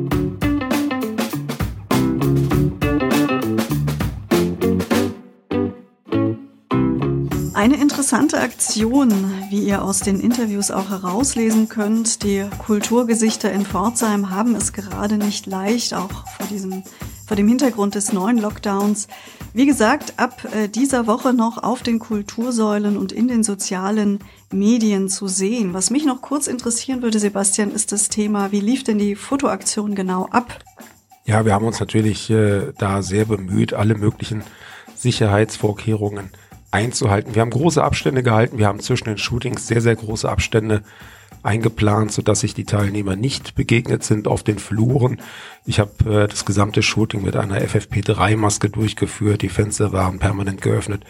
Eine 7.57 7.77
interessante 7.77 8.39
Aktion, 8.39 9.09
wie 9.49 9.63
ihr 9.63 9.81
aus 9.81 10.01
den 10.01 10.19
Interviews 10.19 10.69
auch 10.69 10.91
herauslesen 10.91 11.67
könnt. 11.67 12.21
Die 12.21 12.45
Kulturgesichter 12.59 13.51
in 13.51 13.65
Pforzheim 13.65 14.29
haben 14.29 14.53
es 14.53 14.73
gerade 14.73 15.17
nicht 15.17 15.47
leicht, 15.47 15.95
auch 15.95 16.27
vor 16.27 16.45
diesem, 16.51 16.83
vor 17.25 17.35
dem 17.35 17.47
Hintergrund 17.47 17.95
des 17.95 18.13
neuen 18.13 18.37
Lockdowns. 18.37 19.07
Wie 19.53 19.65
gesagt, 19.65 20.13
ab 20.17 20.47
äh, 20.53 20.69
dieser 20.69 21.07
Woche 21.07 21.33
noch 21.33 21.63
auf 21.63 21.81
den 21.81 21.97
Kultursäulen 21.97 22.95
und 22.95 23.11
in 23.11 23.27
den 23.27 23.43
sozialen 23.43 24.19
Medien 24.51 25.09
zu 25.09 25.27
sehen. 25.27 25.73
Was 25.73 25.89
mich 25.89 26.05
noch 26.05 26.21
kurz 26.21 26.45
interessieren 26.45 27.01
würde, 27.01 27.17
Sebastian, 27.17 27.71
ist 27.71 27.91
das 27.91 28.09
Thema, 28.09 28.51
wie 28.51 28.59
lief 28.59 28.83
denn 28.83 28.99
die 28.99 29.15
Fotoaktion 29.15 29.95
genau 29.95 30.27
ab? 30.27 30.59
Ja, 31.25 31.43
wir 31.43 31.55
haben 31.55 31.65
uns 31.65 31.79
natürlich 31.79 32.29
äh, 32.29 32.71
da 32.77 33.01
sehr 33.01 33.25
bemüht, 33.25 33.73
alle 33.73 33.95
möglichen 33.95 34.43
Sicherheitsvorkehrungen 34.95 36.29
einzuhalten. 36.71 37.35
Wir 37.35 37.41
haben 37.41 37.49
große 37.49 37.83
Abstände 37.83 38.23
gehalten. 38.23 38.57
Wir 38.57 38.67
haben 38.67 38.79
zwischen 38.79 39.05
den 39.05 39.17
Shootings 39.17 39.67
sehr, 39.67 39.81
sehr 39.81 39.95
große 39.95 40.29
Abstände 40.29 40.83
eingeplant, 41.43 42.11
sodass 42.11 42.41
sich 42.41 42.53
die 42.53 42.65
Teilnehmer 42.65 43.15
nicht 43.15 43.55
begegnet 43.55 44.03
sind 44.03 44.27
auf 44.27 44.43
den 44.43 44.59
Fluren. 44.59 45.21
Ich 45.65 45.79
habe 45.79 46.23
äh, 46.23 46.27
das 46.27 46.45
gesamte 46.45 46.81
Shooting 46.83 47.23
mit 47.23 47.35
einer 47.35 47.61
FFP3-Maske 47.61 48.69
durchgeführt. 48.69 49.41
Die 49.41 49.49
Fenster 49.49 49.93
waren 49.93 50.19
permanent 50.19 50.61
geöffnet. 50.61 51.03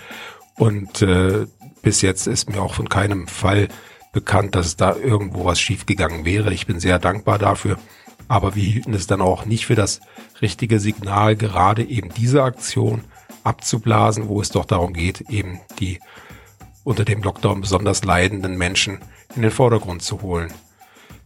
Und 0.56 1.02
äh, 1.02 1.48
bis 1.82 2.02
jetzt 2.02 2.28
ist 2.28 2.50
mir 2.50 2.62
auch 2.62 2.74
von 2.74 2.90
keinem 2.90 3.28
Fall 3.28 3.68
bekannt, 4.12 4.56
dass 4.56 4.76
da 4.76 4.96
irgendwo 4.96 5.46
was 5.46 5.60
schiefgegangen 5.60 6.26
wäre. 6.26 6.54
Ich 6.54 6.68
bin 6.68 6.80
sehr 6.80 7.00
dankbar 7.00 7.40
dafür. 7.40 7.78
Aber 8.28 8.56
wir 8.56 8.64
hielten 8.64 8.94
es 8.94 9.08
dann 9.08 9.22
auch 9.22 9.46
nicht 9.46 9.66
für 9.66 9.76
das 9.76 10.02
richtige 10.42 10.80
Signal, 10.80 11.36
gerade 11.36 11.84
eben 11.84 12.10
diese 12.16 12.44
Aktion 12.44 13.04
abzublasen, 13.44 14.28
wo 14.28 14.42
es 14.42 14.50
doch 14.50 14.66
darum 14.66 14.94
geht, 14.94 15.22
eben 15.30 15.60
die 15.80 16.00
unter 16.84 17.04
dem 17.04 17.22
Lockdown 17.22 17.62
besonders 17.62 18.04
leidenden 18.04 18.58
Menschen 18.58 19.00
in 19.36 19.42
den 19.42 19.52
Vordergrund 19.52 20.02
zu 20.02 20.22
holen. 20.22 20.54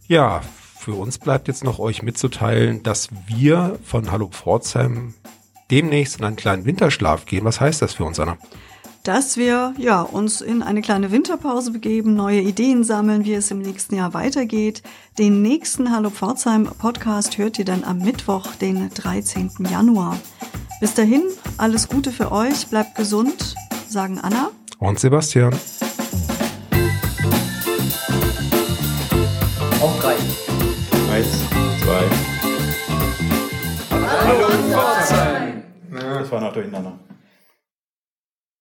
Ja, 0.08 0.42
für 0.78 0.94
uns 0.94 1.18
bleibt 1.18 1.46
jetzt 1.46 1.62
noch 1.62 1.78
euch 1.78 2.02
mitzuteilen, 2.02 2.82
dass 2.82 3.08
wir 3.26 3.78
von 3.84 4.10
Hallo 4.10 4.26
Pforzheim 4.26 5.14
demnächst 5.70 6.18
in 6.18 6.24
einen 6.24 6.36
kleinen 6.36 6.64
Winterschlaf 6.64 7.24
gehen. 7.24 7.44
Was 7.44 7.60
heißt 7.60 7.80
das 7.80 7.94
für 7.94 8.04
uns, 8.04 8.18
Anna? 8.18 8.36
Dass 9.04 9.36
wir 9.36 9.74
ja, 9.78 10.02
uns 10.02 10.40
in 10.40 10.62
eine 10.62 10.80
kleine 10.80 11.10
Winterpause 11.10 11.72
begeben, 11.72 12.14
neue 12.14 12.40
Ideen 12.40 12.84
sammeln, 12.84 13.24
wie 13.24 13.34
es 13.34 13.50
im 13.50 13.60
nächsten 13.60 13.94
Jahr 13.96 14.14
weitergeht. 14.14 14.82
Den 15.18 15.42
nächsten 15.42 15.92
Hallo 15.92 16.10
Pforzheim 16.10 16.66
Podcast 16.78 17.38
hört 17.38 17.58
ihr 17.58 17.64
dann 17.64 17.84
am 17.84 17.98
Mittwoch, 17.98 18.54
den 18.56 18.90
13. 18.90 19.50
Januar. 19.70 20.18
Bis 20.82 20.94
dahin, 20.94 21.22
alles 21.58 21.88
Gute 21.88 22.10
für 22.10 22.32
euch, 22.32 22.66
bleibt 22.66 22.96
gesund, 22.96 23.54
sagen 23.88 24.18
Anna 24.18 24.50
und 24.80 24.98
Sebastian. 24.98 25.52
Auf 29.80 30.00
drei. 30.00 30.16
Eins, 31.12 31.28
zwei. 31.84 32.04
Hallo, 33.92 34.48
Hallo 34.48 34.48
Pforzheim. 34.72 35.62
Das 35.92 36.32
war 36.32 36.40
noch 36.40 36.52
durcheinander. 36.52 36.98